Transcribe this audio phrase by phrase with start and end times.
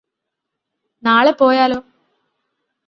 [1.03, 1.79] നാളെ പോയാലോ?